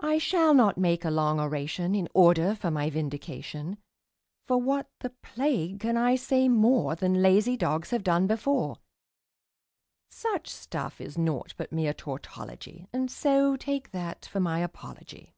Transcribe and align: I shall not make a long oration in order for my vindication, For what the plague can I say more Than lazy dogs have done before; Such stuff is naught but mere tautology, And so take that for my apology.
I 0.00 0.18
shall 0.18 0.52
not 0.52 0.76
make 0.76 1.04
a 1.04 1.10
long 1.12 1.38
oration 1.38 1.94
in 1.94 2.08
order 2.12 2.56
for 2.56 2.72
my 2.72 2.90
vindication, 2.90 3.78
For 4.48 4.58
what 4.58 4.90
the 4.98 5.10
plague 5.10 5.78
can 5.78 5.96
I 5.96 6.16
say 6.16 6.48
more 6.48 6.96
Than 6.96 7.22
lazy 7.22 7.56
dogs 7.56 7.90
have 7.90 8.02
done 8.02 8.26
before; 8.26 8.78
Such 10.10 10.48
stuff 10.48 11.00
is 11.00 11.16
naught 11.16 11.54
but 11.56 11.70
mere 11.70 11.94
tautology, 11.94 12.88
And 12.92 13.08
so 13.12 13.54
take 13.56 13.92
that 13.92 14.26
for 14.26 14.40
my 14.40 14.58
apology. 14.58 15.36